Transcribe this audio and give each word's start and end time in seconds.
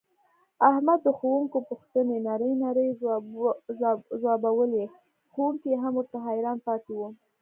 احمد 0.69 0.99
د 1.03 1.07
ښوونکي 1.17 1.59
پوښتنې 1.69 2.17
نرۍ 2.27 2.53
نرۍ 2.63 2.89
ځواوبولې 4.21 4.83
ښوونکی 5.33 5.67
یې 5.71 5.77
هم 5.83 5.93
ورته 5.97 6.17
حیران 6.27 6.57
پاتې 6.67 6.91
و. 6.95 7.01